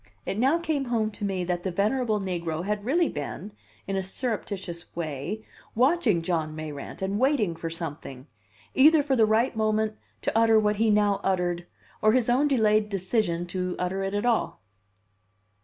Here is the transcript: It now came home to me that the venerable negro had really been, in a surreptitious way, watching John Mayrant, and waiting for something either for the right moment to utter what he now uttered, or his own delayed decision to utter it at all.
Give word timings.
It 0.25 0.39
now 0.39 0.57
came 0.57 0.85
home 0.85 1.11
to 1.11 1.23
me 1.23 1.43
that 1.43 1.61
the 1.61 1.69
venerable 1.69 2.19
negro 2.19 2.65
had 2.65 2.83
really 2.85 3.07
been, 3.07 3.51
in 3.85 3.95
a 3.95 4.01
surreptitious 4.01 4.85
way, 4.95 5.43
watching 5.75 6.23
John 6.23 6.55
Mayrant, 6.55 7.03
and 7.03 7.19
waiting 7.19 7.55
for 7.55 7.69
something 7.69 8.25
either 8.73 9.03
for 9.03 9.15
the 9.15 9.27
right 9.27 9.55
moment 9.55 9.95
to 10.23 10.35
utter 10.35 10.59
what 10.59 10.77
he 10.77 10.89
now 10.89 11.21
uttered, 11.23 11.67
or 12.01 12.13
his 12.13 12.31
own 12.31 12.47
delayed 12.47 12.89
decision 12.89 13.45
to 13.53 13.75
utter 13.77 14.01
it 14.01 14.15
at 14.15 14.25
all. 14.25 14.59